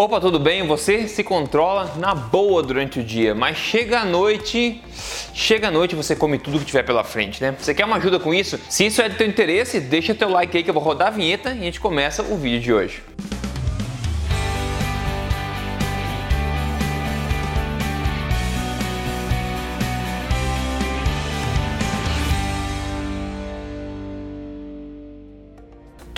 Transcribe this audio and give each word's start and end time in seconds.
Opa, 0.00 0.18
tudo 0.18 0.38
bem? 0.40 0.66
Você 0.66 1.06
se 1.06 1.22
controla 1.22 1.92
na 1.98 2.14
boa 2.14 2.62
durante 2.62 3.00
o 3.00 3.04
dia, 3.04 3.34
mas 3.34 3.58
chega 3.58 4.00
a 4.00 4.04
noite, 4.06 4.82
chega 5.34 5.68
a 5.68 5.70
noite 5.70 5.94
você 5.94 6.16
come 6.16 6.38
tudo 6.38 6.58
que 6.58 6.64
tiver 6.64 6.84
pela 6.84 7.04
frente, 7.04 7.42
né? 7.42 7.54
Você 7.58 7.74
quer 7.74 7.84
uma 7.84 7.96
ajuda 7.96 8.18
com 8.18 8.32
isso? 8.32 8.58
Se 8.70 8.86
isso 8.86 9.02
é 9.02 9.10
do 9.10 9.16
teu 9.16 9.26
interesse, 9.26 9.78
deixa 9.78 10.14
teu 10.14 10.30
like 10.30 10.56
aí 10.56 10.62
que 10.62 10.70
eu 10.70 10.72
vou 10.72 10.82
rodar 10.82 11.08
a 11.08 11.10
vinheta 11.10 11.50
e 11.50 11.58
a 11.58 11.64
gente 11.64 11.78
começa 11.78 12.22
o 12.22 12.38
vídeo 12.38 12.60
de 12.60 12.72
hoje. 12.72 13.02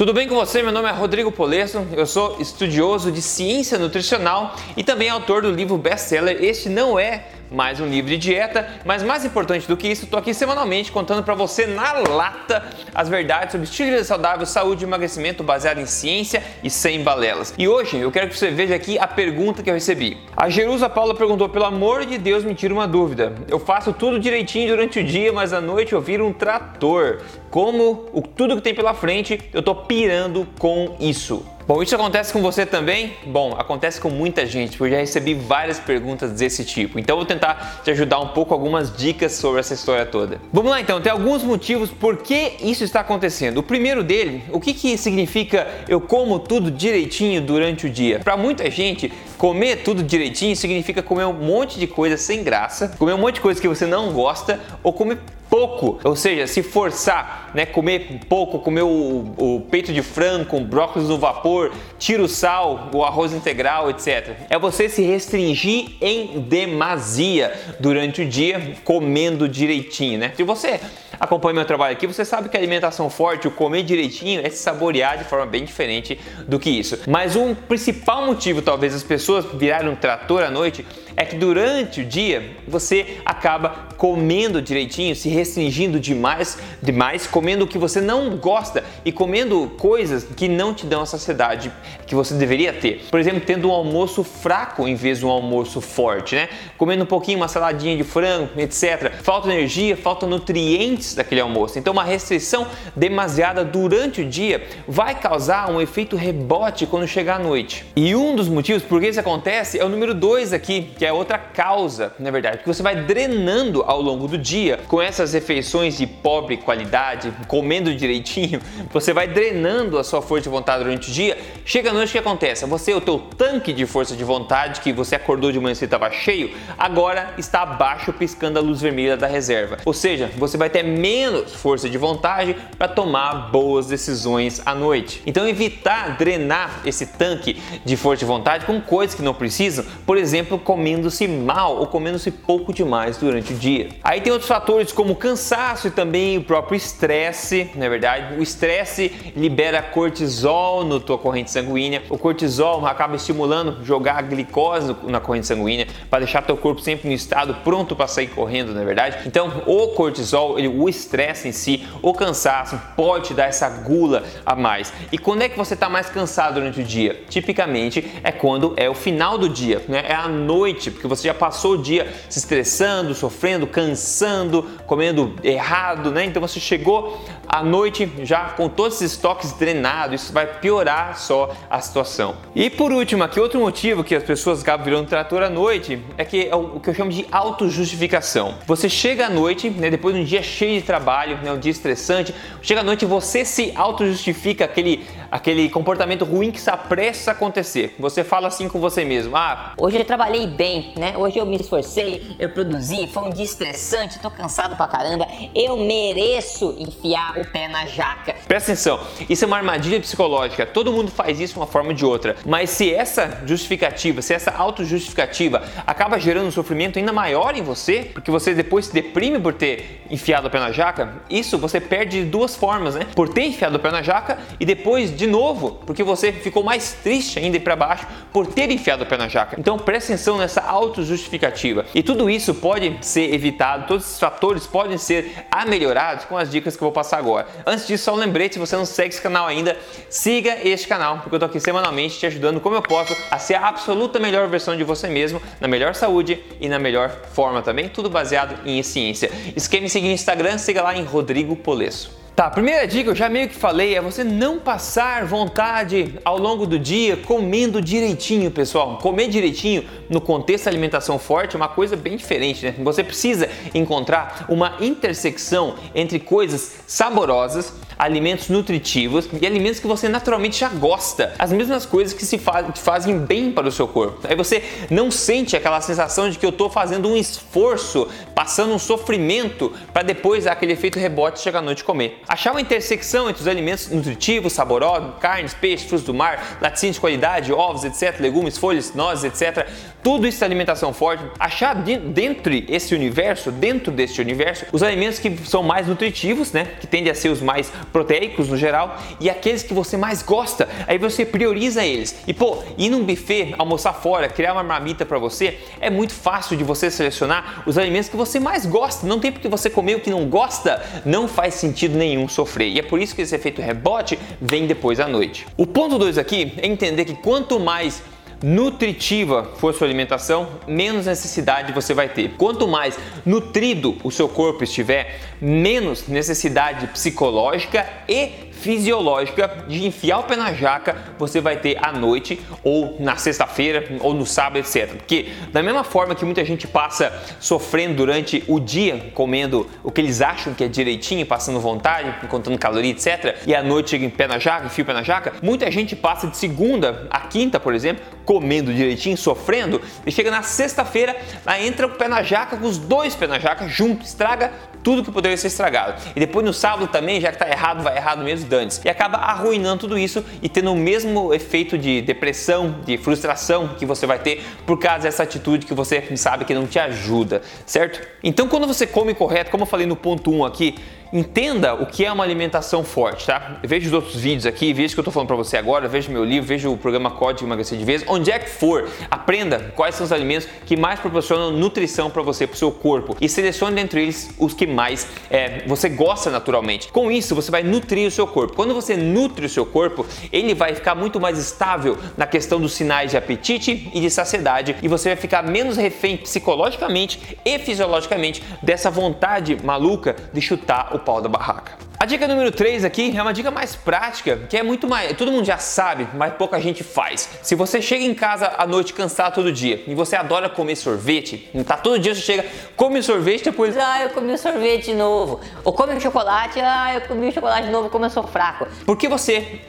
Tudo 0.02 0.12
bem 0.12 0.26
com 0.26 0.34
você? 0.34 0.64
Meu 0.64 0.72
nome 0.72 0.88
é 0.88 0.90
Rodrigo 0.90 1.30
Polesso, 1.30 1.86
eu 1.92 2.04
sou 2.06 2.40
estudioso 2.40 3.12
de 3.12 3.22
ciência 3.22 3.78
nutricional 3.78 4.56
e 4.76 4.82
também 4.82 5.08
autor 5.08 5.42
do 5.42 5.52
livro 5.52 5.78
best-seller 5.78 6.42
Este 6.42 6.68
Não 6.68 6.98
É 6.98 7.24
mais 7.52 7.80
um 7.80 7.86
livro 7.86 8.10
de 8.10 8.18
dieta, 8.18 8.68
mas 8.84 9.02
mais 9.02 9.24
importante 9.24 9.68
do 9.68 9.76
que 9.76 9.88
isso, 9.88 10.04
estou 10.04 10.18
aqui 10.18 10.32
semanalmente 10.32 10.90
contando 10.90 11.22
para 11.22 11.34
você 11.34 11.66
na 11.66 11.92
lata 11.92 12.64
as 12.94 13.08
verdades 13.08 13.52
sobre 13.52 13.66
estilo 13.66 13.88
de 13.88 13.94
vida 13.96 14.04
saudável, 14.04 14.46
saúde 14.46 14.84
e 14.84 14.86
emagrecimento 14.86 15.42
baseado 15.42 15.78
em 15.78 15.86
ciência 15.86 16.42
e 16.62 16.70
sem 16.70 17.02
balelas. 17.02 17.54
E 17.58 17.68
hoje 17.68 17.98
eu 17.98 18.10
quero 18.10 18.28
que 18.28 18.38
você 18.38 18.50
veja 18.50 18.74
aqui 18.74 18.98
a 18.98 19.06
pergunta 19.06 19.62
que 19.62 19.70
eu 19.70 19.74
recebi. 19.74 20.18
A 20.36 20.48
Jerusa 20.48 20.88
Paula 20.88 21.14
perguntou: 21.14 21.48
pelo 21.48 21.64
amor 21.64 22.06
de 22.06 22.18
Deus, 22.18 22.44
me 22.44 22.54
tira 22.54 22.72
uma 22.72 22.88
dúvida. 22.88 23.34
Eu 23.48 23.58
faço 23.58 23.92
tudo 23.92 24.18
direitinho 24.18 24.68
durante 24.68 25.00
o 25.00 25.04
dia, 25.04 25.32
mas 25.32 25.52
à 25.52 25.60
noite 25.60 25.92
eu 25.92 26.00
viro 26.00 26.26
um 26.26 26.32
trator. 26.32 27.20
Como 27.50 28.06
o, 28.12 28.22
tudo 28.22 28.56
que 28.56 28.62
tem 28.62 28.74
pela 28.74 28.94
frente, 28.94 29.38
eu 29.52 29.62
tô 29.62 29.74
pirando 29.74 30.48
com 30.58 30.96
isso. 30.98 31.44
Bom, 31.66 31.80
isso 31.80 31.94
acontece 31.94 32.32
com 32.32 32.42
você 32.42 32.66
também? 32.66 33.14
Bom, 33.24 33.54
acontece 33.56 34.00
com 34.00 34.10
muita 34.10 34.44
gente, 34.44 34.76
porque 34.76 34.92
eu 34.92 34.96
já 34.96 35.00
recebi 35.00 35.32
várias 35.32 35.78
perguntas 35.78 36.32
desse 36.32 36.64
tipo. 36.64 36.98
Então 36.98 37.14
eu 37.14 37.18
vou 37.18 37.26
tentar 37.26 37.82
te 37.84 37.90
ajudar 37.92 38.18
um 38.18 38.28
pouco 38.28 38.52
algumas 38.52 38.94
dicas 38.96 39.32
sobre 39.32 39.60
essa 39.60 39.72
história 39.72 40.04
toda. 40.04 40.40
Vamos 40.52 40.72
lá 40.72 40.80
então, 40.80 41.00
tem 41.00 41.12
alguns 41.12 41.44
motivos 41.44 41.90
por 41.90 42.16
que 42.16 42.56
isso 42.60 42.82
está 42.82 43.00
acontecendo. 43.00 43.58
O 43.58 43.62
primeiro 43.62 44.02
dele, 44.02 44.42
o 44.50 44.58
que, 44.58 44.74
que 44.74 44.98
significa 44.98 45.68
eu 45.88 46.00
como 46.00 46.40
tudo 46.40 46.68
direitinho 46.68 47.40
durante 47.40 47.86
o 47.86 47.90
dia? 47.90 48.18
Para 48.18 48.36
muita 48.36 48.68
gente, 48.68 49.12
comer 49.38 49.84
tudo 49.84 50.02
direitinho 50.02 50.56
significa 50.56 51.00
comer 51.00 51.26
um 51.26 51.32
monte 51.32 51.78
de 51.78 51.86
coisa 51.86 52.16
sem 52.16 52.42
graça, 52.42 52.88
comer 52.98 53.12
um 53.12 53.18
monte 53.18 53.36
de 53.36 53.40
coisa 53.40 53.60
que 53.60 53.68
você 53.68 53.86
não 53.86 54.12
gosta 54.12 54.58
ou 54.82 54.92
comer 54.92 55.18
pouco, 55.52 56.00
ou 56.02 56.16
seja, 56.16 56.46
se 56.46 56.62
forçar, 56.62 57.50
né, 57.52 57.66
comer 57.66 58.20
pouco, 58.26 58.58
comer 58.58 58.80
o, 58.80 59.34
o 59.36 59.60
peito 59.70 59.92
de 59.92 60.00
frango 60.00 60.46
com 60.46 60.64
brócolis 60.64 61.10
no 61.10 61.18
vapor, 61.18 61.70
tira 61.98 62.22
o 62.22 62.28
sal, 62.28 62.88
o 62.90 63.04
arroz 63.04 63.34
integral, 63.34 63.90
etc. 63.90 64.34
É 64.48 64.58
você 64.58 64.88
se 64.88 65.02
restringir 65.02 65.90
em 66.00 66.40
demasia 66.40 67.52
durante 67.78 68.22
o 68.22 68.26
dia, 68.26 68.76
comendo 68.82 69.46
direitinho, 69.46 70.18
né? 70.18 70.32
Se 70.34 70.42
você 70.42 70.80
acompanha 71.20 71.56
meu 71.56 71.64
trabalho 71.66 71.92
aqui, 71.92 72.06
você 72.06 72.24
sabe 72.24 72.48
que 72.48 72.56
a 72.56 72.60
alimentação 72.60 73.10
forte, 73.10 73.46
o 73.46 73.50
comer 73.50 73.82
direitinho, 73.82 74.40
é 74.42 74.48
se 74.48 74.56
saborear 74.56 75.18
de 75.18 75.24
forma 75.24 75.44
bem 75.44 75.66
diferente 75.66 76.18
do 76.48 76.58
que 76.58 76.70
isso. 76.70 76.98
Mas 77.06 77.36
um 77.36 77.54
principal 77.54 78.24
motivo, 78.24 78.62
talvez, 78.62 78.94
as 78.94 79.02
pessoas 79.02 79.44
virarem 79.52 79.90
um 79.90 79.96
trator 79.96 80.42
à 80.42 80.50
noite 80.50 80.82
é 81.16 81.24
que 81.24 81.36
durante 81.36 82.00
o 82.00 82.04
dia 82.04 82.56
você 82.66 83.18
acaba 83.24 83.88
comendo 83.96 84.60
direitinho, 84.60 85.14
se 85.14 85.28
restringindo 85.28 86.00
demais, 86.00 86.58
demais, 86.82 87.26
comendo 87.26 87.64
o 87.64 87.68
que 87.68 87.78
você 87.78 88.00
não 88.00 88.36
gosta 88.36 88.82
e 89.04 89.12
comendo 89.12 89.70
coisas 89.78 90.24
que 90.24 90.48
não 90.48 90.74
te 90.74 90.86
dão 90.86 91.02
a 91.02 91.06
saciedade 91.06 91.70
que 92.06 92.14
você 92.14 92.34
deveria 92.34 92.72
ter. 92.72 93.04
Por 93.10 93.20
exemplo, 93.20 93.40
tendo 93.40 93.68
um 93.68 93.72
almoço 93.72 94.24
fraco 94.24 94.88
em 94.88 94.94
vez 94.94 95.18
de 95.18 95.26
um 95.26 95.30
almoço 95.30 95.80
forte, 95.80 96.34
né? 96.34 96.48
Comendo 96.76 97.04
um 97.04 97.06
pouquinho 97.06 97.38
uma 97.38 97.48
saladinha 97.48 97.96
de 97.96 98.02
frango, 98.02 98.50
etc. 98.58 99.12
Falta 99.22 99.48
energia, 99.48 99.96
falta 99.96 100.26
nutrientes 100.26 101.14
daquele 101.14 101.40
almoço. 101.40 101.78
Então, 101.78 101.92
uma 101.92 102.04
restrição 102.04 102.66
demasiada 102.96 103.64
durante 103.64 104.22
o 104.22 104.24
dia 104.24 104.66
vai 104.86 105.14
causar 105.14 105.70
um 105.70 105.80
efeito 105.80 106.16
rebote 106.16 106.86
quando 106.86 107.06
chegar 107.06 107.36
à 107.36 107.38
noite. 107.38 107.84
E 107.94 108.14
um 108.14 108.34
dos 108.34 108.48
motivos 108.48 108.82
por 108.82 109.00
que 109.00 109.08
isso 109.08 109.20
acontece 109.20 109.78
é 109.78 109.84
o 109.84 109.88
número 109.88 110.12
2 110.12 110.52
aqui, 110.52 110.90
que 111.02 111.06
é 111.06 111.12
outra 111.12 111.36
causa, 111.36 112.14
na 112.16 112.30
verdade, 112.30 112.58
que 112.58 112.66
você 112.68 112.80
vai 112.80 112.94
drenando 112.94 113.82
ao 113.84 114.00
longo 114.00 114.28
do 114.28 114.38
dia 114.38 114.78
com 114.86 115.02
essas 115.02 115.32
refeições 115.32 115.98
de 115.98 116.06
pobre 116.06 116.56
qualidade, 116.56 117.32
comendo 117.48 117.92
direitinho, 117.92 118.60
você 118.92 119.12
vai 119.12 119.26
drenando 119.26 119.98
a 119.98 120.04
sua 120.04 120.22
força 120.22 120.44
de 120.44 120.48
vontade 120.48 120.84
durante 120.84 121.10
o 121.10 121.12
dia. 121.12 121.36
Chega 121.64 121.90
à 121.90 121.92
noite, 121.92 122.10
o 122.10 122.12
que 122.12 122.18
acontece? 122.18 122.64
Você, 122.66 122.94
o 122.94 123.00
teu 123.00 123.18
tanque 123.18 123.72
de 123.72 123.84
força 123.84 124.14
de 124.14 124.22
vontade 124.22 124.80
que 124.80 124.92
você 124.92 125.16
acordou 125.16 125.50
de 125.50 125.58
manhã 125.58 125.72
e 125.72 125.84
estava 125.84 126.08
cheio, 126.12 126.52
agora 126.78 127.34
está 127.36 127.62
abaixo 127.62 128.12
piscando 128.12 128.60
a 128.60 128.62
luz 128.62 128.80
vermelha 128.80 129.16
da 129.16 129.26
reserva. 129.26 129.78
Ou 129.84 129.92
seja, 129.92 130.30
você 130.36 130.56
vai 130.56 130.70
ter 130.70 130.84
menos 130.84 131.52
força 131.52 131.90
de 131.90 131.98
vontade 131.98 132.54
para 132.78 132.86
tomar 132.86 133.50
boas 133.50 133.88
decisões 133.88 134.62
à 134.64 134.72
noite. 134.72 135.20
Então 135.26 135.48
evitar 135.48 136.16
drenar 136.16 136.82
esse 136.86 137.06
tanque 137.06 137.60
de 137.84 137.96
força 137.96 138.20
de 138.20 138.24
vontade 138.24 138.66
com 138.66 138.80
coisas 138.80 139.16
que 139.16 139.22
não 139.22 139.34
precisam, 139.34 139.84
por 140.06 140.16
exemplo, 140.16 140.60
comendo 140.60 140.91
comendo-se 140.92 141.26
mal 141.26 141.78
ou 141.78 141.86
comendo-se 141.86 142.30
pouco 142.30 142.72
demais 142.72 143.16
durante 143.16 143.54
o 143.54 143.56
dia. 143.56 143.88
Aí 144.04 144.20
tem 144.20 144.30
outros 144.30 144.48
fatores 144.48 144.92
como 144.92 145.16
cansaço 145.16 145.88
e 145.88 145.90
também 145.90 146.36
o 146.36 146.44
próprio 146.44 146.76
estresse, 146.76 147.70
na 147.74 147.86
é 147.86 147.88
verdade. 147.88 148.34
O 148.38 148.42
estresse 148.42 149.32
libera 149.34 149.80
cortisol 149.80 150.84
na 150.84 151.00
tua 151.00 151.16
corrente 151.16 151.50
sanguínea. 151.50 152.02
O 152.10 152.18
cortisol 152.18 152.84
acaba 152.84 153.16
estimulando 153.16 153.82
jogar 153.82 154.18
a 154.18 154.22
glicose 154.22 154.94
na 155.04 155.18
corrente 155.18 155.46
sanguínea 155.46 155.86
para 156.10 156.20
deixar 156.20 156.42
teu 156.42 156.58
corpo 156.58 156.82
sempre 156.82 157.08
no 157.08 157.14
estado 157.14 157.54
pronto 157.64 157.96
para 157.96 158.06
sair 158.06 158.28
correndo, 158.28 158.74
na 158.74 158.82
é 158.82 158.84
verdade. 158.84 159.16
Então, 159.26 159.62
o 159.66 159.88
cortisol, 159.88 160.56
o 160.56 160.88
estresse 160.88 161.48
em 161.48 161.52
si, 161.52 161.86
o 162.02 162.12
cansaço 162.12 162.78
pode 162.94 163.28
te 163.28 163.34
dar 163.34 163.46
essa 163.46 163.68
gula 163.68 164.24
a 164.44 164.54
mais. 164.54 164.92
E 165.10 165.16
quando 165.16 165.42
é 165.42 165.48
que 165.48 165.56
você 165.56 165.72
está 165.74 165.88
mais 165.88 166.10
cansado 166.10 166.54
durante 166.54 166.80
o 166.80 166.84
dia? 166.84 167.22
Tipicamente 167.30 168.12
é 168.22 168.32
quando 168.32 168.74
é 168.76 168.90
o 168.90 168.94
final 168.94 169.38
do 169.38 169.48
dia, 169.48 169.80
né? 169.88 170.04
É 170.08 170.14
a 170.14 170.28
noite 170.28 170.81
noite, 170.82 170.90
porque 170.90 171.06
você 171.06 171.28
já 171.28 171.34
passou 171.34 171.74
o 171.74 171.78
dia 171.78 172.12
se 172.28 172.38
estressando, 172.38 173.14
sofrendo, 173.14 173.66
cansando, 173.66 174.64
comendo 174.86 175.34
errado, 175.44 176.10
né? 176.10 176.24
Então 176.24 176.40
você 176.40 176.58
chegou 176.58 177.24
à 177.46 177.62
noite 177.62 178.10
já 178.22 178.50
com 178.50 178.68
todos 178.68 178.96
esses 178.96 179.12
estoques 179.12 179.52
drenados, 179.52 180.22
isso 180.22 180.32
vai 180.32 180.46
piorar 180.46 181.18
só 181.18 181.54
a 181.70 181.80
situação. 181.80 182.34
E 182.54 182.68
por 182.70 182.92
último, 182.92 183.22
aqui 183.22 183.38
outro 183.38 183.60
motivo 183.60 184.02
que 184.02 184.14
as 184.14 184.22
pessoas 184.22 184.62
acabam 184.62 184.84
virando 184.84 185.06
trator 185.06 185.42
à 185.42 185.50
noite 185.50 186.02
é 186.16 186.24
que 186.24 186.48
é 186.48 186.56
o 186.56 186.80
que 186.80 186.90
eu 186.90 186.94
chamo 186.94 187.10
de 187.10 187.26
autojustificação. 187.30 188.54
Você 188.66 188.88
chega 188.88 189.26
à 189.26 189.30
noite, 189.30 189.70
né, 189.70 189.90
depois 189.90 190.14
de 190.14 190.20
um 190.22 190.24
dia 190.24 190.42
cheio 190.42 190.80
de 190.80 190.86
trabalho, 190.86 191.38
né, 191.42 191.52
um 191.52 191.58
dia 191.58 191.70
estressante, 191.70 192.34
chega 192.60 192.80
à 192.80 192.84
noite 192.84 193.04
você 193.04 193.44
se 193.44 193.72
autojustifica 193.76 194.64
aquele 194.64 195.06
aquele 195.32 195.70
comportamento 195.70 196.26
ruim 196.26 196.50
que 196.50 196.58
está 196.58 196.76
prestes 196.76 197.26
a 197.26 197.32
acontecer. 197.32 197.96
Você 197.98 198.22
fala 198.22 198.48
assim 198.48 198.68
com 198.68 198.78
você 198.78 199.02
mesmo: 199.02 199.34
"Ah, 199.34 199.72
hoje 199.78 199.96
eu 199.96 200.04
trabalhei 200.04 200.46
bem, 200.46 200.92
né? 200.98 201.14
Hoje 201.16 201.38
eu 201.38 201.46
me 201.46 201.56
esforcei, 201.56 202.36
eu 202.38 202.50
produzi, 202.50 203.06
foi 203.06 203.22
um 203.22 203.30
dia 203.30 203.44
estressante, 203.44 204.18
tô 204.18 204.30
cansado 204.30 204.76
pra 204.76 204.86
caramba. 204.86 205.26
Eu 205.54 205.78
mereço 205.78 206.76
enfiar 206.78 207.38
o 207.38 207.46
pé 207.46 207.66
na 207.66 207.86
jaca." 207.86 208.34
Presta 208.46 208.72
atenção. 208.72 209.00
Isso 209.28 209.44
é 209.44 209.46
uma 209.46 209.56
armadilha 209.56 209.98
psicológica. 209.98 210.66
Todo 210.66 210.92
mundo 210.92 211.10
faz 211.10 211.40
isso 211.40 211.54
de 211.54 211.60
uma 211.60 211.66
forma 211.66 211.88
ou 211.88 211.94
de 211.94 212.04
outra. 212.04 212.36
Mas 212.44 212.68
se 212.68 212.92
essa 212.92 213.42
justificativa, 213.46 214.20
se 214.20 214.34
essa 214.34 214.50
autojustificativa 214.50 215.62
acaba 215.86 216.18
gerando 216.20 216.48
um 216.48 216.50
sofrimento 216.50 216.98
ainda 216.98 217.12
maior 217.12 217.56
em 217.56 217.62
você, 217.62 218.10
porque 218.12 218.30
você 218.30 218.52
depois 218.52 218.86
se 218.86 218.92
deprime 218.92 219.38
por 219.38 219.54
ter 219.54 220.02
enfiado 220.10 220.48
o 220.48 220.50
pé 220.50 220.60
na 220.60 220.70
jaca, 220.70 221.22
isso 221.30 221.56
você 221.56 221.80
perde 221.80 222.22
de 222.22 222.26
duas 222.28 222.54
formas, 222.54 222.94
né? 222.94 223.06
Por 223.14 223.30
ter 223.30 223.46
enfiado 223.46 223.76
o 223.76 223.78
pé 223.78 223.90
na 223.90 224.02
jaca 224.02 224.38
e 224.60 224.66
depois 224.66 225.16
de 225.16 225.21
novo, 225.26 225.78
porque 225.86 226.02
você 226.02 226.32
ficou 226.32 226.62
mais 226.62 226.92
triste 227.02 227.38
ainda 227.38 227.56
e 227.56 227.60
para 227.60 227.76
baixo 227.76 228.06
por 228.32 228.46
ter 228.46 228.70
enfiado 228.70 229.04
o 229.04 229.06
pé 229.06 229.16
na 229.16 229.28
jaca. 229.28 229.56
Então 229.58 229.78
presta 229.78 230.12
atenção 230.12 230.38
nessa 230.38 230.60
auto-justificativa. 230.62 231.84
E 231.94 232.02
tudo 232.02 232.28
isso 232.30 232.54
pode 232.54 232.96
ser 233.00 233.32
evitado, 233.32 233.86
todos 233.86 234.06
esses 234.06 234.18
fatores 234.18 234.66
podem 234.66 234.98
ser 234.98 235.46
amelhorados 235.50 236.24
com 236.24 236.36
as 236.36 236.50
dicas 236.50 236.76
que 236.76 236.82
eu 236.82 236.86
vou 236.86 236.92
passar 236.92 237.18
agora. 237.18 237.46
Antes 237.66 237.86
disso, 237.86 238.04
só 238.04 238.14
um 238.14 238.16
lembrete, 238.16 238.54
se 238.54 238.58
você 238.58 238.76
não 238.76 238.84
segue 238.84 239.10
esse 239.10 239.22
canal 239.22 239.46
ainda, 239.46 239.76
siga 240.08 240.58
este 240.62 240.86
canal, 240.86 241.18
porque 241.18 241.34
eu 241.34 241.38
tô 241.38 241.46
aqui 241.46 241.60
semanalmente 241.60 242.18
te 242.18 242.26
ajudando 242.26 242.60
como 242.60 242.76
eu 242.76 242.82
posso 242.82 243.16
a 243.30 243.38
ser 243.38 243.54
a 243.54 243.68
absoluta 243.68 244.18
melhor 244.18 244.48
versão 244.48 244.76
de 244.76 244.84
você 244.84 245.08
mesmo, 245.08 245.40
na 245.60 245.68
melhor 245.68 245.94
saúde 245.94 246.42
e 246.60 246.68
na 246.68 246.78
melhor 246.78 247.10
forma 247.32 247.62
também, 247.62 247.88
tudo 247.88 248.08
baseado 248.08 248.66
em 248.66 248.82
ciência. 248.82 249.30
Quer 249.70 249.80
me 249.80 249.88
seguir 249.88 250.08
no 250.08 250.14
Instagram, 250.14 250.58
siga 250.58 250.82
lá 250.82 250.94
em 250.94 251.02
Rodrigo 251.02 251.56
Polesso. 251.56 252.21
Tá, 252.34 252.46
a 252.46 252.50
primeira 252.50 252.86
dica 252.86 253.10
eu 253.10 253.14
já 253.14 253.28
meio 253.28 253.46
que 253.46 253.54
falei 253.54 253.94
é 253.94 254.00
você 254.00 254.24
não 254.24 254.58
passar 254.58 255.26
vontade 255.26 256.18
ao 256.24 256.38
longo 256.38 256.66
do 256.66 256.78
dia 256.78 257.14
comendo 257.14 257.78
direitinho, 257.78 258.50
pessoal. 258.50 258.96
Comer 258.96 259.28
direitinho 259.28 259.84
no 260.08 260.18
contexto 260.18 260.64
da 260.64 260.70
alimentação 260.70 261.18
forte 261.18 261.56
é 261.56 261.58
uma 261.58 261.68
coisa 261.68 261.94
bem 261.94 262.16
diferente, 262.16 262.64
né? 262.64 262.74
Você 262.78 263.04
precisa 263.04 263.50
encontrar 263.74 264.46
uma 264.48 264.76
intersecção 264.80 265.74
entre 265.94 266.18
coisas 266.18 266.76
saborosas, 266.86 267.74
alimentos 268.02 268.48
nutritivos 268.48 269.28
e 269.40 269.46
alimentos 269.46 269.78
que 269.78 269.86
você 269.86 270.08
naturalmente 270.08 270.58
já 270.58 270.68
gosta. 270.68 271.34
As 271.38 271.52
mesmas 271.52 271.86
coisas 271.86 272.12
que 272.12 272.26
se 272.26 272.36
fazem 272.36 273.16
bem 273.18 273.52
para 273.52 273.68
o 273.68 273.70
seu 273.70 273.86
corpo. 273.86 274.26
Aí 274.26 274.34
você 274.34 274.64
não 274.90 275.08
sente 275.08 275.56
aquela 275.56 275.80
sensação 275.80 276.28
de 276.28 276.36
que 276.36 276.44
eu 276.44 276.50
estou 276.50 276.68
fazendo 276.68 277.08
um 277.08 277.16
esforço, 277.16 278.08
passando 278.34 278.74
um 278.74 278.78
sofrimento 278.78 279.72
para 279.92 280.02
depois 280.02 280.48
aquele 280.48 280.72
efeito 280.72 280.98
rebote 280.98 281.38
chegar 281.38 281.60
à 281.60 281.62
noite 281.62 281.84
comer. 281.84 282.20
Achar 282.26 282.50
uma 282.50 282.60
intersecção 282.60 283.30
entre 283.30 283.40
os 283.40 283.46
alimentos 283.46 283.88
nutritivos, 283.88 284.52
saborosos, 284.52 285.12
carnes, 285.20 285.54
peixes, 285.54 285.86
frutos 285.86 286.04
do 286.04 286.12
mar, 286.12 286.58
laticínios 286.60 286.96
de 286.96 287.00
qualidade, 287.00 287.52
ovos, 287.52 287.84
etc., 287.84 288.18
legumes, 288.18 288.58
folhas, 288.58 288.92
nozes, 288.94 289.24
etc. 289.24 289.68
Tudo 290.02 290.26
isso 290.26 290.42
é 290.42 290.44
alimentação 290.44 290.92
forte. 290.92 291.22
Achar 291.38 291.74
dentro 291.74 292.52
esse 292.68 292.94
universo, 292.96 293.52
dentro 293.52 293.92
deste 293.92 294.20
universo, 294.20 294.66
os 294.72 294.82
alimentos 294.82 295.20
que 295.20 295.36
são 295.46 295.62
mais 295.62 295.86
nutritivos, 295.86 296.50
né, 296.50 296.66
que 296.80 296.86
tendem 296.88 297.12
a 297.12 297.14
ser 297.14 297.28
os 297.28 297.40
mais 297.40 297.70
proteicos 297.92 298.48
no 298.48 298.56
geral, 298.56 298.96
e 299.20 299.28
aqueles 299.28 299.62
que 299.62 299.74
você 299.74 299.96
mais 299.96 300.22
gosta. 300.22 300.68
Aí 300.86 300.98
você 300.98 301.24
prioriza 301.24 301.84
eles. 301.84 302.16
E 302.26 302.32
pô, 302.32 302.58
ir 302.78 302.88
num 302.88 303.04
buffet, 303.04 303.54
almoçar 303.58 303.92
fora, 303.92 304.28
criar 304.28 304.52
uma 304.52 304.62
marmita 304.62 305.04
para 305.04 305.18
você, 305.18 305.58
é 305.80 305.90
muito 305.90 306.14
fácil 306.14 306.56
de 306.56 306.64
você 306.64 306.90
selecionar 306.90 307.62
os 307.66 307.76
alimentos 307.76 308.08
que 308.08 308.16
você 308.16 308.40
mais 308.40 308.64
gosta. 308.64 309.06
Não 309.06 309.20
tem 309.20 309.30
porque 309.30 309.48
você 309.48 309.68
comer 309.68 309.96
o 309.96 310.00
que 310.00 310.10
não 310.10 310.26
gosta, 310.26 310.82
não 311.04 311.28
faz 311.28 311.54
sentido 311.54 311.96
nenhum 311.96 312.28
sofrer. 312.28 312.68
E 312.68 312.78
é 312.78 312.82
por 312.82 313.00
isso 313.00 313.14
que 313.14 313.22
esse 313.22 313.34
efeito 313.34 313.60
rebote 313.60 314.18
vem 314.40 314.66
depois 314.66 314.98
à 314.98 315.06
noite. 315.06 315.46
O 315.56 315.66
ponto 315.66 315.98
2 315.98 316.18
aqui 316.18 316.54
é 316.56 316.66
entender 316.66 317.04
que 317.04 317.14
quanto 317.14 317.60
mais 317.60 318.02
nutritiva 318.42 319.44
for 319.56 319.72
sua 319.72 319.86
alimentação, 319.86 320.48
menos 320.66 321.06
necessidade 321.06 321.72
você 321.72 321.94
vai 321.94 322.08
ter. 322.08 322.34
Quanto 322.36 322.66
mais 322.66 322.98
nutrido 323.24 323.96
o 324.02 324.10
seu 324.10 324.28
corpo 324.28 324.64
estiver, 324.64 325.20
menos 325.40 326.08
necessidade 326.08 326.86
psicológica 326.88 327.86
e 328.08 328.51
fisiológica 328.62 329.64
de 329.66 329.84
enfiar 329.84 330.20
o 330.20 330.22
pé 330.22 330.36
na 330.36 330.52
jaca 330.52 330.96
você 331.18 331.40
vai 331.40 331.56
ter 331.56 331.76
à 331.84 331.92
noite 331.92 332.40
ou 332.62 332.96
na 333.00 333.16
sexta-feira 333.16 333.98
ou 334.00 334.14
no 334.14 334.24
sábado, 334.24 334.58
etc. 334.58 334.94
Porque 334.96 335.32
da 335.52 335.62
mesma 335.62 335.82
forma 335.82 336.14
que 336.14 336.24
muita 336.24 336.44
gente 336.44 336.66
passa 336.68 337.12
sofrendo 337.40 337.94
durante 337.96 338.44
o 338.46 338.60
dia 338.60 339.10
comendo 339.14 339.68
o 339.82 339.90
que 339.90 340.00
eles 340.00 340.20
acham 340.20 340.54
que 340.54 340.62
é 340.62 340.68
direitinho, 340.68 341.26
passando 341.26 341.58
vontade, 341.60 342.14
contando 342.28 342.56
caloria, 342.56 342.92
etc. 342.92 343.36
E 343.46 343.54
à 343.54 343.62
noite 343.62 343.90
chega 343.90 344.04
em 344.04 344.10
pé 344.10 344.28
na 344.28 344.38
jaca, 344.38 344.66
enfia 344.66 344.84
o 344.84 344.86
pé 344.86 344.92
na 344.92 345.02
jaca, 345.02 345.32
muita 345.42 345.70
gente 345.70 345.96
passa 345.96 346.28
de 346.28 346.36
segunda 346.36 347.08
a 347.10 347.20
quinta, 347.20 347.58
por 347.58 347.74
exemplo, 347.74 348.04
comendo 348.24 348.72
direitinho, 348.72 349.16
sofrendo, 349.16 349.80
e 350.06 350.12
chega 350.12 350.30
na 350.30 350.42
sexta-feira, 350.42 351.16
entra 351.60 351.86
o 351.86 351.90
pé 351.90 352.06
na 352.06 352.22
jaca 352.22 352.56
com 352.56 352.66
os 352.66 352.78
dois 352.78 353.14
pés 353.16 353.28
na 353.28 353.38
jaca 353.38 353.68
junto, 353.68 354.04
estraga 354.04 354.52
tudo 354.82 355.04
que 355.04 355.10
poderia 355.10 355.36
ser 355.36 355.48
estragado. 355.48 356.02
E 356.14 356.20
depois 356.20 356.44
no 356.44 356.52
sábado 356.52 356.86
também, 356.88 357.20
já 357.20 357.30
que 357.30 357.38
tá 357.38 357.48
errado, 357.48 357.82
vai 357.82 357.96
errado 357.96 358.22
mesmo, 358.22 358.48
dane 358.48 358.70
E 358.84 358.88
acaba 358.88 359.18
arruinando 359.18 359.80
tudo 359.80 359.98
isso 359.98 360.24
e 360.42 360.48
tendo 360.48 360.72
o 360.72 360.76
mesmo 360.76 361.32
efeito 361.32 361.78
de 361.78 362.02
depressão, 362.02 362.76
de 362.84 362.96
frustração 362.96 363.68
que 363.68 363.86
você 363.86 364.06
vai 364.06 364.18
ter 364.18 364.44
por 364.66 364.78
causa 364.78 365.04
dessa 365.04 365.22
atitude 365.22 365.66
que 365.66 365.74
você 365.74 366.16
sabe 366.16 366.44
que 366.44 366.54
não 366.54 366.66
te 366.66 366.78
ajuda, 366.78 367.42
certo? 367.66 368.00
Então 368.22 368.48
quando 368.48 368.66
você 368.66 368.86
come 368.86 369.14
correto, 369.14 369.50
como 369.50 369.62
eu 369.62 369.66
falei 369.66 369.86
no 369.86 369.96
ponto 369.96 370.30
1 370.30 370.44
aqui, 370.44 370.74
entenda 371.12 371.74
o 371.74 371.86
que 371.86 372.04
é 372.04 372.10
uma 372.10 372.24
alimentação 372.24 372.82
forte, 372.82 373.26
tá? 373.26 373.58
Veja 373.62 373.86
os 373.86 373.92
outros 373.92 374.16
vídeos 374.16 374.46
aqui, 374.46 374.72
veja 374.72 374.92
o 374.92 374.94
que 374.94 375.00
eu 375.00 375.04
tô 375.04 375.10
falando 375.10 375.28
para 375.28 375.36
você 375.36 375.56
agora, 375.56 375.86
veja 375.86 376.10
meu 376.10 376.24
livro, 376.24 376.48
veja 376.48 376.70
o 376.70 376.76
programa 376.76 377.10
Código 377.10 377.46
Emagrecer 377.46 377.78
de 377.78 377.84
Vez, 377.84 378.02
onde 378.06 378.30
é 378.30 378.38
que 378.38 378.48
for, 378.48 378.88
aprenda 379.10 379.72
quais 379.76 379.94
são 379.94 380.04
os 380.04 380.12
alimentos 380.12 380.48
que 380.64 380.76
mais 380.76 380.98
proporcionam 381.00 381.50
nutrição 381.50 382.10
para 382.10 382.22
você, 382.22 382.46
para 382.46 382.54
o 382.54 382.58
seu 382.58 382.72
corpo 382.72 383.16
e 383.20 383.28
selecione 383.28 383.76
dentre 383.76 384.02
eles 384.02 384.30
os 384.38 384.54
que 384.54 384.66
mais 384.66 385.06
é, 385.30 385.62
você 385.66 385.88
gosta 385.88 386.30
naturalmente. 386.30 386.88
Com 386.88 387.10
isso, 387.10 387.34
você 387.34 387.50
vai 387.50 387.62
nutrir 387.62 388.08
o 388.08 388.10
seu 388.10 388.26
corpo. 388.26 388.54
Quando 388.54 388.72
você 388.72 388.96
nutre 388.96 389.44
o 389.44 389.48
seu 389.48 389.66
corpo, 389.66 390.06
ele 390.32 390.54
vai 390.54 390.74
ficar 390.74 390.94
muito 390.94 391.20
mais 391.20 391.38
estável 391.38 391.98
na 392.16 392.26
questão 392.26 392.58
dos 392.58 392.72
sinais 392.72 393.10
de 393.10 393.16
apetite 393.16 393.90
e 393.92 394.00
de 394.00 394.10
saciedade 394.10 394.76
e 394.82 394.88
você 394.88 395.10
vai 395.10 395.16
ficar 395.16 395.42
menos 395.42 395.76
refém 395.76 396.16
psicologicamente 396.16 397.38
e 397.44 397.58
fisiologicamente 397.58 398.42
dessa 398.62 398.90
vontade 398.90 399.58
maluca 399.62 400.16
de 400.32 400.40
chutar 400.40 400.94
o 400.94 401.01
pau 401.02 401.20
da 401.20 401.28
barraca. 401.28 401.72
A 402.02 402.04
dica 402.04 402.26
número 402.26 402.50
3 402.50 402.84
aqui 402.84 403.16
é 403.16 403.22
uma 403.22 403.32
dica 403.32 403.48
mais 403.48 403.76
prática, 403.76 404.36
que 404.48 404.56
é 404.56 404.62
muito 404.62 404.88
mais. 404.88 405.16
Todo 405.16 405.30
mundo 405.30 405.44
já 405.44 405.58
sabe, 405.58 406.08
mas 406.14 406.34
pouca 406.34 406.60
gente 406.60 406.82
faz. 406.82 407.28
Se 407.42 407.54
você 407.54 407.80
chega 407.80 408.02
em 408.02 408.12
casa 408.12 408.52
à 408.58 408.66
noite 408.66 408.92
cansado 408.92 409.34
todo 409.34 409.52
dia 409.52 409.84
e 409.86 409.94
você 409.94 410.16
adora 410.16 410.48
comer 410.48 410.74
sorvete, 410.74 411.48
tá 411.64 411.76
todo 411.76 412.00
dia 412.00 412.12
você 412.12 412.20
chega, 412.20 412.44
come 412.74 413.00
sorvete 413.02 413.44
depois. 413.44 413.76
Ah, 413.76 414.02
eu 414.02 414.10
comi 414.10 414.32
o 414.32 414.38
sorvete 414.38 414.86
de 414.86 414.94
novo. 414.94 415.40
Ou 415.62 415.72
come 415.72 415.94
o 415.94 416.00
chocolate, 416.00 416.58
ah, 416.58 416.92
eu 416.92 417.02
comi 417.02 417.28
o 417.28 417.32
chocolate 417.32 417.66
de 417.66 417.72
novo, 417.72 417.88
como 417.88 418.04
eu 418.04 418.10
sou 418.10 418.24
fraco. 418.24 418.66
Porque 418.84 419.08
você 419.08 419.60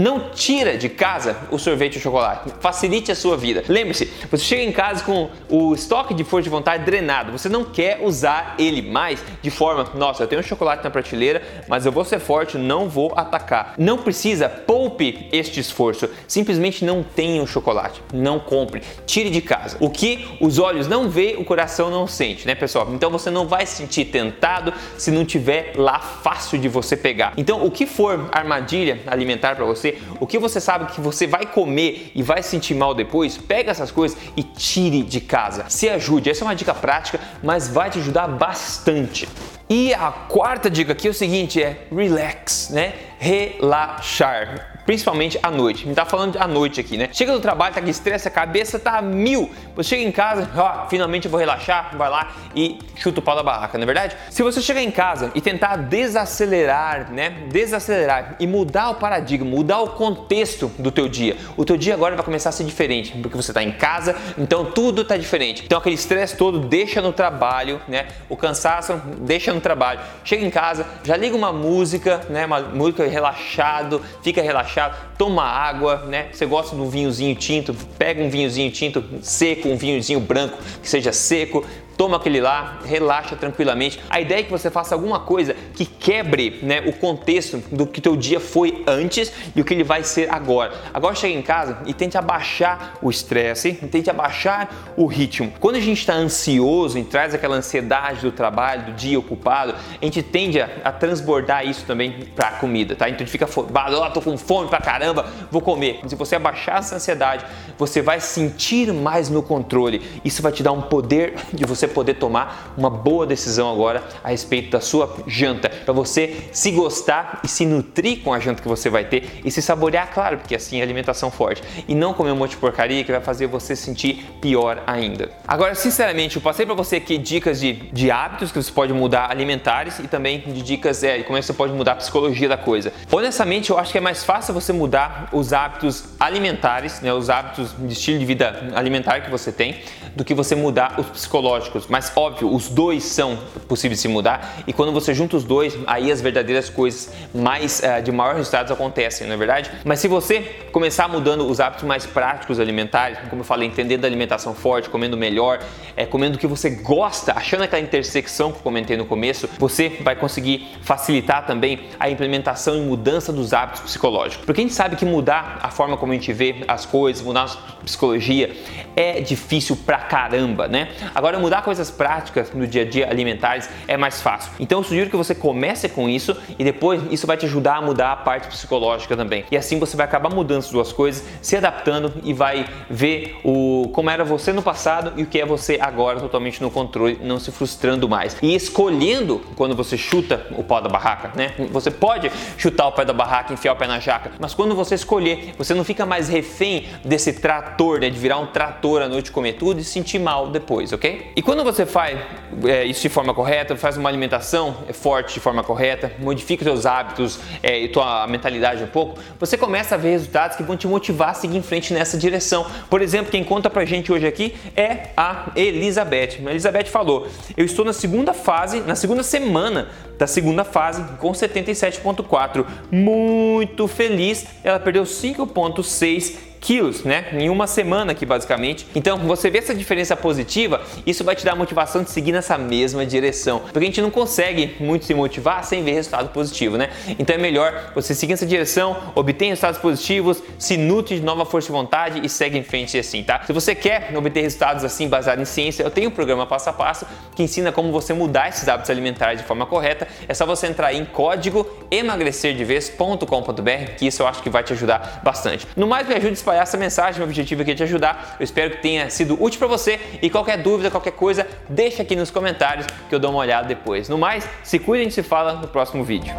não 0.00 0.30
tira 0.30 0.76
de 0.76 0.88
casa 0.88 1.36
o 1.50 1.58
sorvete 1.58 1.94
e 1.94 1.98
o 1.98 2.00
chocolate. 2.00 2.52
Facilite 2.60 3.12
a 3.12 3.14
sua 3.14 3.36
vida. 3.36 3.62
Lembre-se, 3.68 4.06
você 4.30 4.44
chega 4.44 4.62
em 4.62 4.72
casa 4.72 5.04
com 5.04 5.28
o 5.48 5.74
estoque 5.74 6.14
de 6.14 6.24
força 6.24 6.44
de 6.44 6.50
vontade 6.50 6.84
drenado. 6.84 7.32
Você 7.32 7.48
não 7.48 7.64
quer 7.64 8.00
usar 8.02 8.54
ele 8.58 8.82
mais 8.82 9.22
de 9.42 9.50
forma, 9.50 9.90
nossa, 9.94 10.22
eu 10.22 10.26
tenho 10.26 10.40
um 10.40 10.44
chocolate 10.44 10.82
na 10.82 10.90
prateleira, 10.90 11.42
mas 11.68 11.84
eu 11.86 11.92
vou 11.92 12.04
ser 12.04 12.18
forte, 12.18 12.56
não 12.56 12.88
vou 12.88 13.12
atacar. 13.16 13.74
Não 13.76 13.98
precisa, 13.98 14.48
poupe 14.48 15.28
este 15.32 15.60
esforço. 15.60 16.08
Simplesmente 16.26 16.84
não 16.84 17.02
tenha 17.02 17.42
o 17.42 17.46
chocolate. 17.46 18.02
Não 18.12 18.38
compre. 18.38 18.82
Tire 19.06 19.30
de 19.30 19.40
casa. 19.40 19.76
O 19.80 19.90
que 19.90 20.26
os 20.40 20.58
olhos 20.58 20.88
não 20.88 21.08
vê, 21.08 21.36
o 21.38 21.44
coração 21.44 21.90
não 21.90 22.06
sente, 22.06 22.46
né, 22.46 22.54
pessoal? 22.54 22.88
Então 22.92 23.10
você 23.10 23.30
não 23.30 23.46
vai 23.46 23.66
se 23.66 23.76
sentir 23.76 24.06
tentado 24.06 24.72
se 24.96 25.10
não 25.10 25.24
tiver 25.24 25.72
lá 25.76 25.98
fácil 25.98 26.58
de 26.58 26.68
você 26.68 26.96
pegar. 26.96 27.32
Então, 27.36 27.64
o 27.64 27.70
que 27.70 27.86
for 27.86 28.28
armadilha 28.32 29.00
alimentar 29.06 29.56
para 29.56 29.64
você, 29.64 29.89
o 30.18 30.26
que 30.26 30.38
você 30.38 30.60
sabe 30.60 30.92
que 30.92 31.00
você 31.00 31.26
vai 31.26 31.46
comer 31.46 32.12
e 32.14 32.22
vai 32.22 32.42
sentir 32.42 32.74
mal 32.74 32.94
depois, 32.94 33.36
pega 33.36 33.70
essas 33.70 33.90
coisas 33.90 34.18
e 34.36 34.42
tire 34.42 35.02
de 35.02 35.20
casa. 35.20 35.66
Se 35.68 35.88
ajude, 35.88 36.30
essa 36.30 36.44
é 36.44 36.46
uma 36.46 36.54
dica 36.54 36.74
prática, 36.74 37.20
mas 37.42 37.68
vai 37.68 37.90
te 37.90 37.98
ajudar 37.98 38.28
bastante. 38.28 39.28
E 39.68 39.94
a 39.94 40.10
quarta 40.10 40.68
dica 40.68 40.92
aqui 40.92 41.06
é 41.06 41.10
o 41.10 41.14
seguinte, 41.14 41.62
é 41.62 41.86
relax, 41.90 42.70
né? 42.70 42.94
Relaxar 43.18 44.79
principalmente 44.90 45.38
à 45.40 45.52
noite. 45.52 45.86
Me 45.86 45.94
tá 45.94 46.04
falando 46.04 46.36
à 46.36 46.48
noite 46.48 46.80
aqui, 46.80 46.96
né? 46.96 47.08
Chega 47.12 47.32
do 47.32 47.38
trabalho, 47.38 47.72
tá 47.72 47.80
com 47.80 47.86
estresse, 47.86 48.26
a 48.26 48.30
cabeça 48.30 48.76
tá 48.76 49.00
mil. 49.00 49.48
Você 49.76 49.90
chega 49.90 50.02
em 50.02 50.10
casa, 50.10 50.50
ó, 50.56 50.88
finalmente 50.88 51.26
eu 51.26 51.30
vou 51.30 51.38
relaxar, 51.38 51.96
vai 51.96 52.10
lá 52.10 52.32
e 52.56 52.76
chuta 52.96 53.20
o 53.20 53.22
pau 53.22 53.36
da 53.36 53.42
barraca, 53.44 53.78
não 53.78 53.84
é 53.84 53.86
verdade? 53.86 54.16
Se 54.30 54.42
você 54.42 54.60
chegar 54.60 54.82
em 54.82 54.90
casa 54.90 55.30
e 55.32 55.40
tentar 55.40 55.76
desacelerar, 55.76 57.12
né? 57.12 57.30
Desacelerar 57.52 58.34
e 58.40 58.48
mudar 58.48 58.90
o 58.90 58.96
paradigma, 58.96 59.48
mudar 59.48 59.78
o 59.78 59.90
contexto 59.90 60.66
do 60.76 60.90
teu 60.90 61.08
dia. 61.08 61.36
O 61.56 61.64
teu 61.64 61.76
dia 61.76 61.94
agora 61.94 62.16
vai 62.16 62.24
começar 62.24 62.48
a 62.48 62.52
ser 62.52 62.64
diferente, 62.64 63.16
porque 63.22 63.36
você 63.36 63.52
tá 63.52 63.62
em 63.62 63.70
casa, 63.70 64.16
então 64.36 64.64
tudo 64.64 65.04
tá 65.04 65.16
diferente. 65.16 65.62
Então 65.64 65.78
aquele 65.78 65.94
estresse 65.94 66.36
todo 66.36 66.58
deixa 66.58 67.00
no 67.00 67.12
trabalho, 67.12 67.80
né? 67.86 68.08
O 68.28 68.36
cansaço 68.36 69.00
deixa 69.20 69.54
no 69.54 69.60
trabalho. 69.60 70.00
Chega 70.24 70.44
em 70.44 70.50
casa, 70.50 70.84
já 71.04 71.16
liga 71.16 71.36
uma 71.36 71.52
música, 71.52 72.22
né? 72.28 72.44
Uma 72.44 72.58
música 72.58 73.06
relaxado, 73.06 74.02
fica 74.20 74.42
relaxado 74.42 74.79
relaxado, 74.80 74.96
toma 75.18 75.44
água, 75.44 76.06
né? 76.06 76.28
Você 76.32 76.46
gosta 76.46 76.74
de 76.74 76.80
um 76.80 76.88
vinhozinho 76.88 77.34
tinto, 77.34 77.74
pega 77.98 78.22
um 78.22 78.30
vinhozinho 78.30 78.70
tinto 78.70 79.04
seco, 79.20 79.68
um 79.68 79.76
vinhozinho 79.76 80.20
branco 80.20 80.58
que 80.82 80.88
seja 80.88 81.12
seco, 81.12 81.64
toma 81.96 82.16
aquele 82.16 82.40
lá, 82.40 82.78
relaxa 82.84 83.36
tranquilamente. 83.36 84.00
A 84.08 84.20
ideia 84.20 84.40
é 84.40 84.42
que 84.42 84.50
você 84.50 84.70
faça 84.70 84.94
alguma 84.94 85.20
coisa 85.20 85.54
que 85.80 85.86
quebre 85.86 86.58
né, 86.62 86.82
o 86.86 86.92
contexto 86.92 87.56
do 87.72 87.86
que 87.86 88.02
teu 88.02 88.14
dia 88.14 88.38
foi 88.38 88.84
antes 88.86 89.32
e 89.56 89.62
o 89.62 89.64
que 89.64 89.72
ele 89.72 89.82
vai 89.82 90.04
ser 90.04 90.30
agora. 90.30 90.74
Agora 90.92 91.14
chega 91.14 91.32
em 91.32 91.40
casa 91.40 91.78
e 91.86 91.94
tente 91.94 92.18
abaixar 92.18 92.98
o 93.00 93.08
estresse, 93.08 93.72
tente 93.90 94.10
abaixar 94.10 94.92
o 94.94 95.06
ritmo. 95.06 95.50
Quando 95.58 95.76
a 95.76 95.80
gente 95.80 96.00
está 96.00 96.12
ansioso 96.12 96.98
e 96.98 97.04
traz 97.04 97.32
aquela 97.32 97.56
ansiedade 97.56 98.20
do 98.20 98.30
trabalho, 98.30 98.86
do 98.86 98.92
dia 98.92 99.18
ocupado, 99.18 99.74
a 99.74 100.04
gente 100.04 100.22
tende 100.22 100.60
a, 100.60 100.68
a 100.84 100.92
transbordar 100.92 101.66
isso 101.66 101.86
também 101.86 102.26
para 102.36 102.48
a 102.48 102.52
comida, 102.52 102.94
tá? 102.94 103.08
Então 103.08 103.16
a 103.16 103.20
gente 103.20 103.30
fica, 103.30 103.48
ah, 103.74 104.10
tô 104.10 104.20
com 104.20 104.36
fome 104.36 104.68
pra 104.68 104.82
caramba, 104.82 105.32
vou 105.50 105.62
comer. 105.62 106.00
Se 106.06 106.14
você 106.14 106.36
abaixar 106.36 106.80
essa 106.80 106.96
ansiedade, 106.96 107.46
você 107.78 108.02
vai 108.02 108.20
sentir 108.20 108.92
mais 108.92 109.30
no 109.30 109.42
controle. 109.42 110.02
Isso 110.22 110.42
vai 110.42 110.52
te 110.52 110.62
dar 110.62 110.72
um 110.72 110.82
poder 110.82 111.36
de 111.54 111.64
você 111.64 111.88
poder 111.88 112.14
tomar 112.14 112.74
uma 112.76 112.90
boa 112.90 113.26
decisão 113.26 113.72
agora 113.72 114.04
a 114.22 114.28
respeito 114.28 114.70
da 114.70 114.80
sua 114.80 115.16
janta, 115.26 115.69
para 115.84 115.92
você 115.92 116.48
se 116.52 116.70
gostar 116.70 117.40
e 117.44 117.48
se 117.48 117.64
nutrir 117.66 118.20
com 118.22 118.32
a 118.32 118.38
janta 118.38 118.62
que 118.62 118.68
você 118.68 118.88
vai 118.88 119.04
ter 119.04 119.40
e 119.44 119.50
se 119.50 119.62
saborear, 119.62 120.12
claro, 120.12 120.38
porque 120.38 120.54
assim 120.54 120.80
é 120.80 120.82
alimentação 120.82 121.30
forte, 121.30 121.62
e 121.86 121.94
não 121.94 122.12
comer 122.12 122.32
um 122.32 122.36
monte 122.36 122.52
de 122.52 122.56
porcaria 122.56 123.04
que 123.04 123.12
vai 123.12 123.20
fazer 123.20 123.46
você 123.46 123.74
sentir 123.76 124.26
pior 124.40 124.82
ainda. 124.86 125.30
Agora, 125.46 125.74
sinceramente, 125.74 126.36
eu 126.36 126.42
passei 126.42 126.66
para 126.66 126.74
você 126.74 126.96
aqui 126.96 127.18
dicas 127.18 127.60
de, 127.60 127.72
de 127.72 128.10
hábitos 128.10 128.52
que 128.52 128.62
você 128.62 128.72
pode 128.72 128.92
mudar 128.92 129.30
alimentares 129.30 129.98
e 129.98 130.08
também 130.08 130.40
de 130.40 130.62
dicas 130.62 131.02
é, 131.02 131.22
como 131.22 131.36
é 131.36 131.40
que 131.40 131.46
você 131.46 131.52
pode 131.52 131.72
mudar 131.72 131.92
a 131.92 131.96
psicologia 131.96 132.48
da 132.48 132.56
coisa. 132.56 132.92
Honestamente, 133.10 133.70
eu 133.70 133.78
acho 133.78 133.92
que 133.92 133.98
é 133.98 134.00
mais 134.00 134.24
fácil 134.24 134.54
você 134.54 134.72
mudar 134.72 135.28
os 135.32 135.52
hábitos 135.52 136.04
alimentares, 136.18 137.00
né, 137.00 137.12
os 137.12 137.30
hábitos 137.30 137.74
de 137.78 137.92
estilo 137.92 138.18
de 138.18 138.24
vida 138.24 138.70
alimentar 138.74 139.20
que 139.20 139.30
você 139.30 139.52
tem, 139.52 139.76
do 140.14 140.24
que 140.24 140.34
você 140.34 140.54
mudar 140.54 140.98
os 140.98 141.06
psicológicos 141.06 141.86
mas 141.88 142.12
óbvio, 142.14 142.52
os 142.52 142.68
dois 142.68 143.04
são 143.04 143.38
possíveis 143.68 143.98
de 143.98 144.02
se 144.02 144.08
mudar 144.08 144.62
e 144.66 144.72
quando 144.72 144.92
você 144.92 145.14
junta 145.14 145.36
os 145.36 145.44
dois, 145.50 145.74
2, 145.74 145.78
aí 145.86 146.12
as 146.12 146.20
verdadeiras 146.20 146.70
coisas 146.70 147.12
mais 147.34 147.80
uh, 147.80 148.00
de 148.00 148.12
maior 148.12 148.36
resultados 148.36 148.70
acontecem, 148.70 149.26
não 149.26 149.34
é 149.34 149.36
verdade? 149.36 149.70
Mas 149.84 149.98
se 149.98 150.06
você 150.06 150.40
começar 150.72 151.08
mudando 151.08 151.46
os 151.46 151.58
hábitos 151.58 151.84
mais 151.84 152.06
práticos 152.06 152.60
alimentares, 152.60 153.18
como 153.28 153.40
eu 153.40 153.44
falei, 153.44 153.68
entendendo 153.68 154.04
a 154.04 154.06
alimentação 154.06 154.54
forte, 154.54 154.88
comendo 154.88 155.16
melhor, 155.16 155.60
é, 155.96 156.06
comendo 156.06 156.36
o 156.36 156.38
que 156.38 156.46
você 156.46 156.70
gosta, 156.70 157.32
achando 157.32 157.64
aquela 157.64 157.82
intersecção 157.82 158.52
que 158.52 158.58
eu 158.58 158.62
comentei 158.62 158.96
no 158.96 159.04
começo, 159.04 159.48
você 159.58 159.88
vai 160.00 160.14
conseguir 160.14 160.78
facilitar 160.82 161.44
também 161.44 161.80
a 161.98 162.08
implementação 162.08 162.76
e 162.76 162.80
mudança 162.80 163.32
dos 163.32 163.52
hábitos 163.52 163.82
psicológicos. 163.82 164.44
Porque 164.46 164.60
a 164.60 164.64
gente 164.64 164.74
sabe 164.74 164.96
que 164.96 165.04
mudar 165.04 165.58
a 165.62 165.70
forma 165.70 165.96
como 165.96 166.12
a 166.12 166.14
gente 166.14 166.32
vê 166.32 166.64
as 166.68 166.86
coisas, 166.86 167.22
mudar 167.22 167.44
a 167.44 167.84
psicologia 167.84 168.56
é 168.96 169.20
difícil 169.20 169.76
pra 169.76 169.98
caramba, 169.98 170.68
né? 170.68 170.88
Agora 171.14 171.38
mudar 171.38 171.62
coisas 171.62 171.90
práticas 171.90 172.52
no 172.52 172.66
dia 172.66 172.82
a 172.82 172.84
dia 172.84 173.08
alimentares 173.10 173.68
é 173.88 173.96
mais 173.96 174.20
fácil. 174.20 174.52
Então 174.60 174.78
eu 174.78 174.84
sugiro 174.84 175.10
que 175.10 175.16
você 175.16 175.34
comece 175.40 175.88
com 175.88 176.08
isso 176.08 176.36
e 176.58 176.62
depois 176.62 177.02
isso 177.10 177.26
vai 177.26 177.36
te 177.36 177.46
ajudar 177.46 177.76
a 177.76 177.82
mudar 177.82 178.12
a 178.12 178.16
parte 178.16 178.48
psicológica 178.48 179.16
também. 179.16 179.44
E 179.50 179.56
assim 179.56 179.78
você 179.78 179.96
vai 179.96 180.06
acabar 180.06 180.30
mudando 180.32 180.58
as 180.58 180.70
duas 180.70 180.92
coisas, 180.92 181.24
se 181.40 181.56
adaptando 181.56 182.12
e 182.22 182.32
vai 182.32 182.66
ver 182.88 183.40
o 183.42 183.90
como 183.92 184.10
era 184.10 184.24
você 184.24 184.52
no 184.52 184.62
passado 184.62 185.12
e 185.16 185.22
o 185.22 185.26
que 185.26 185.40
é 185.40 185.46
você 185.46 185.78
agora 185.80 186.20
totalmente 186.20 186.62
no 186.62 186.70
controle, 186.70 187.18
não 187.22 187.38
se 187.38 187.50
frustrando 187.50 188.08
mais. 188.08 188.36
E 188.42 188.54
escolhendo 188.54 189.40
quando 189.56 189.74
você 189.74 189.96
chuta 189.96 190.46
o 190.56 190.62
pau 190.62 190.80
da 190.80 190.88
barraca, 190.88 191.32
né? 191.34 191.52
Você 191.70 191.90
pode 191.90 192.30
chutar 192.56 192.86
o 192.88 192.92
pé 192.92 193.04
da 193.04 193.12
barraca, 193.12 193.52
enfiar 193.52 193.72
o 193.72 193.76
pé 193.76 193.86
na 193.86 193.98
jaca, 193.98 194.32
mas 194.38 194.54
quando 194.54 194.74
você 194.74 194.94
escolher, 194.94 195.54
você 195.56 195.74
não 195.74 195.84
fica 195.84 196.04
mais 196.04 196.28
refém 196.28 196.86
desse 197.04 197.32
trator, 197.32 198.00
né? 198.00 198.10
De 198.10 198.18
virar 198.18 198.38
um 198.38 198.46
trator 198.46 199.02
à 199.02 199.08
noite 199.08 199.30
comer 199.30 199.54
tudo 199.54 199.80
e 199.80 199.84
sentir 199.84 200.18
mal 200.18 200.48
depois, 200.48 200.92
ok? 200.92 201.32
E 201.36 201.42
quando 201.42 201.62
você 201.64 201.86
faz 201.86 202.18
é, 202.64 202.84
isso 202.84 203.02
de 203.02 203.08
forma 203.08 203.32
correta, 203.32 203.76
faz 203.76 203.96
uma 203.96 204.08
alimentação 204.08 204.76
forte 204.92 205.29
de 205.34 205.40
forma 205.40 205.62
correta, 205.62 206.12
modifica 206.18 206.64
seus 206.64 206.86
hábitos 206.86 207.38
é, 207.62 207.78
e 207.78 207.88
tua 207.88 208.26
mentalidade 208.26 208.82
um 208.82 208.86
pouco, 208.86 209.18
você 209.38 209.56
começa 209.56 209.94
a 209.94 209.98
ver 209.98 210.10
resultados 210.10 210.56
que 210.56 210.62
vão 210.62 210.76
te 210.76 210.86
motivar 210.86 211.30
a 211.30 211.34
seguir 211.34 211.56
em 211.56 211.62
frente 211.62 211.92
nessa 211.92 212.16
direção. 212.16 212.66
Por 212.88 213.02
exemplo, 213.02 213.30
quem 213.30 213.44
conta 213.44 213.70
pra 213.70 213.84
gente 213.84 214.12
hoje 214.12 214.26
aqui 214.26 214.54
é 214.76 215.10
a 215.16 215.52
Elizabeth. 215.56 216.38
A 216.46 216.50
Elizabeth 216.50 216.86
falou: 216.86 217.26
Eu 217.56 217.64
estou 217.64 217.84
na 217.84 217.92
segunda 217.92 218.32
fase, 218.32 218.80
na 218.80 218.94
segunda 218.94 219.22
semana 219.22 219.88
da 220.18 220.26
segunda 220.26 220.64
fase 220.64 221.02
com 221.18 221.32
77,4. 221.32 222.66
Muito 222.90 223.88
feliz. 223.88 224.46
Ela 224.62 224.78
perdeu 224.78 225.04
5,6 225.04 226.49
quilos, 226.60 227.04
né? 227.04 227.26
Em 227.32 227.48
uma 227.48 227.66
semana 227.66 228.12
aqui, 228.12 228.26
basicamente. 228.26 228.86
Então, 228.94 229.18
você 229.18 229.50
vê 229.50 229.58
essa 229.58 229.74
diferença 229.74 230.16
positiva, 230.16 230.82
isso 231.06 231.24
vai 231.24 231.34
te 231.34 231.44
dar 231.44 231.56
motivação 231.56 232.02
de 232.02 232.10
seguir 232.10 232.32
nessa 232.32 232.58
mesma 232.58 233.04
direção. 233.06 233.60
Porque 233.60 233.78
a 233.78 233.82
gente 233.82 234.02
não 234.02 234.10
consegue 234.10 234.76
muito 234.78 235.04
se 235.04 235.14
motivar 235.14 235.64
sem 235.64 235.82
ver 235.82 235.92
resultado 235.92 236.30
positivo, 236.30 236.76
né? 236.76 236.90
Então 237.18 237.34
é 237.34 237.38
melhor 237.38 237.92
você 237.94 238.14
seguir 238.14 238.32
nessa 238.32 238.46
direção, 238.46 238.96
obter 239.14 239.46
resultados 239.46 239.80
positivos, 239.80 240.42
se 240.58 240.76
nutre 240.76 241.16
de 241.16 241.22
nova 241.22 241.44
força 241.44 241.66
de 241.66 241.72
vontade 241.72 242.20
e 242.24 242.28
segue 242.28 242.58
em 242.58 242.62
frente 242.62 242.98
assim, 242.98 243.22
tá? 243.22 243.42
Se 243.46 243.52
você 243.52 243.74
quer 243.74 244.12
obter 244.16 244.42
resultados 244.42 244.84
assim 244.84 245.08
baseados 245.08 245.42
em 245.42 245.52
ciência, 245.52 245.82
eu 245.82 245.90
tenho 245.90 246.08
um 246.08 246.12
programa 246.12 246.46
passo 246.46 246.70
a 246.70 246.72
passo 246.72 247.06
que 247.34 247.42
ensina 247.42 247.72
como 247.72 247.92
você 247.92 248.12
mudar 248.12 248.48
esses 248.48 248.68
hábitos 248.68 248.90
alimentares 248.90 249.40
de 249.40 249.46
forma 249.46 249.66
correta. 249.66 250.06
É 250.28 250.34
só 250.34 250.46
você 250.46 250.66
entrar 250.66 250.92
em 250.92 251.04
código 251.04 251.66
emagrecerdevez.com.br 251.90 253.92
que 253.96 254.06
isso 254.06 254.22
eu 254.22 254.26
acho 254.26 254.42
que 254.42 254.50
vai 254.50 254.62
te 254.62 254.72
ajudar 254.72 255.20
bastante. 255.22 255.66
No 255.76 255.86
mais, 255.86 256.06
me 256.06 256.14
ajude 256.14 256.32
a 256.32 256.36
espalhar 256.50 256.62
essa 256.62 256.76
mensagem. 256.76 257.18
Meu 257.20 257.28
objetivo 257.28 257.62
aqui 257.62 257.70
é 257.70 257.74
te 257.74 257.82
ajudar. 257.82 258.36
Eu 258.38 258.44
espero 258.44 258.70
que 258.72 258.78
tenha 258.78 259.08
sido 259.10 259.40
útil 259.42 259.58
para 259.58 259.68
você. 259.68 260.00
E 260.20 260.28
qualquer 260.28 260.58
dúvida, 260.58 260.90
qualquer 260.90 261.12
coisa, 261.12 261.46
deixa 261.68 262.02
aqui 262.02 262.16
nos 262.16 262.30
comentários 262.30 262.86
que 263.08 263.14
eu 263.14 263.18
dou 263.18 263.30
uma 263.30 263.40
olhada 263.40 263.68
depois. 263.68 264.08
No 264.08 264.18
mais, 264.18 264.48
se 264.62 264.78
cuida 264.78 264.98
e 264.98 265.00
a 265.02 265.04
gente 265.04 265.14
se 265.14 265.22
fala 265.22 265.54
no 265.54 265.68
próximo 265.68 266.02
vídeo. 266.04 266.34